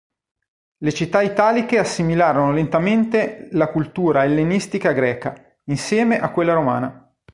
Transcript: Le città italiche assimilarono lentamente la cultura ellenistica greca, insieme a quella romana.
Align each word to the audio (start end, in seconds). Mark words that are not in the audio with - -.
Le 0.77 0.91
città 0.95 1.21
italiche 1.21 1.77
assimilarono 1.77 2.51
lentamente 2.51 3.49
la 3.51 3.67
cultura 3.67 4.23
ellenistica 4.23 4.93
greca, 4.93 5.35
insieme 5.65 6.19
a 6.19 6.31
quella 6.31 6.53
romana. 6.53 7.15